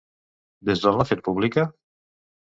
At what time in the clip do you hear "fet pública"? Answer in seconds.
1.09-1.67